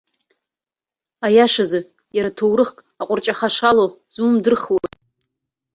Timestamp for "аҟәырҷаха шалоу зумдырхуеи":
3.01-4.87